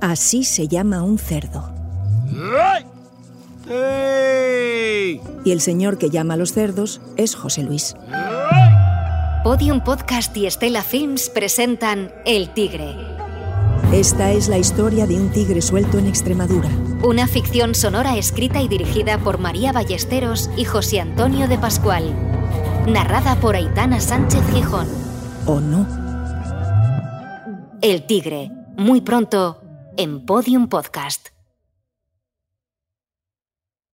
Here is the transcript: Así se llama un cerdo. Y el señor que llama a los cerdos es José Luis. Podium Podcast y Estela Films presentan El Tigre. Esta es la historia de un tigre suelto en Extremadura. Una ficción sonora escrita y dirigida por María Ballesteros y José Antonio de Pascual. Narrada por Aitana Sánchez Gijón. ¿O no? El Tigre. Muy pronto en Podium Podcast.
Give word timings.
Así 0.00 0.44
se 0.44 0.66
llama 0.66 1.02
un 1.02 1.18
cerdo. 1.18 1.72
Y 5.44 5.50
el 5.50 5.60
señor 5.60 5.98
que 5.98 6.10
llama 6.10 6.34
a 6.34 6.36
los 6.36 6.52
cerdos 6.52 7.00
es 7.16 7.34
José 7.34 7.62
Luis. 7.62 7.94
Podium 9.44 9.82
Podcast 9.82 10.34
y 10.36 10.46
Estela 10.46 10.82
Films 10.82 11.28
presentan 11.28 12.12
El 12.24 12.50
Tigre. 12.50 12.94
Esta 13.92 14.30
es 14.32 14.48
la 14.48 14.58
historia 14.58 15.06
de 15.06 15.16
un 15.16 15.30
tigre 15.30 15.60
suelto 15.60 15.98
en 15.98 16.06
Extremadura. 16.06 16.68
Una 17.02 17.26
ficción 17.26 17.74
sonora 17.74 18.16
escrita 18.16 18.62
y 18.62 18.68
dirigida 18.68 19.18
por 19.18 19.38
María 19.38 19.72
Ballesteros 19.72 20.50
y 20.56 20.64
José 20.64 21.00
Antonio 21.00 21.48
de 21.48 21.58
Pascual. 21.58 22.14
Narrada 22.86 23.36
por 23.36 23.56
Aitana 23.56 24.00
Sánchez 24.00 24.42
Gijón. 24.52 24.88
¿O 25.46 25.60
no? 25.60 25.86
El 27.82 28.06
Tigre. 28.06 28.50
Muy 28.76 29.00
pronto 29.00 29.59
en 30.00 30.24
Podium 30.24 30.66
Podcast. 30.68 31.39